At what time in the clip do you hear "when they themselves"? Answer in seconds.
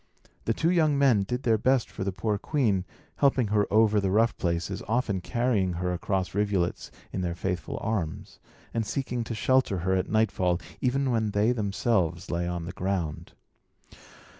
11.11-12.31